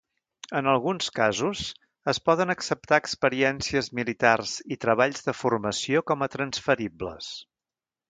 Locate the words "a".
6.29-6.33